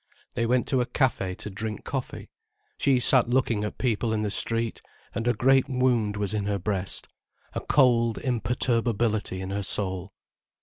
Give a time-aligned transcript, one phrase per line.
[0.33, 2.31] They went to a café to drink coffee,
[2.75, 4.81] she sat looking at people in the street,
[5.13, 7.07] and a great wound was in her breast,
[7.53, 10.11] a cold imperturbability in her soul.